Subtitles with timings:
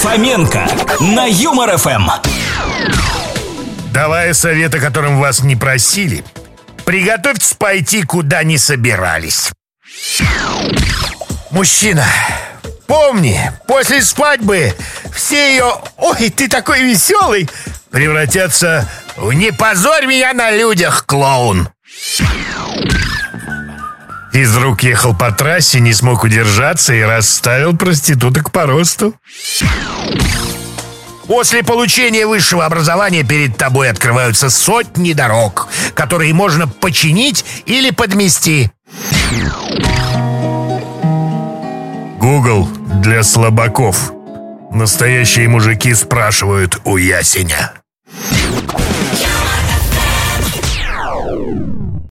[0.00, 0.66] Фоменко
[1.00, 2.08] на Юмор ФМ.
[3.92, 6.24] Давая совет, о котором вас не просили,
[6.86, 9.50] приготовьтесь пойти, куда не собирались.
[11.50, 12.06] Мужчина,
[12.86, 14.74] помни, после свадьбы
[15.14, 17.50] все ее «Ой, ты такой веселый!»
[17.90, 21.68] превратятся в «Не позорь меня на людях, клоун!»
[24.32, 29.14] Физрук ехал по трассе, не смог удержаться и расставил проституток по росту.
[31.26, 38.70] После получения высшего образования перед тобой открываются сотни дорог, которые можно починить или подмести.
[42.18, 42.68] Google
[43.02, 44.12] для слабаков.
[44.72, 47.72] Настоящие мужики спрашивают у ясеня.